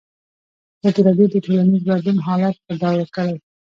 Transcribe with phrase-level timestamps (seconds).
[0.79, 3.35] ازادي راډیو د ټولنیز بدلون حالت په ډاګه کړی.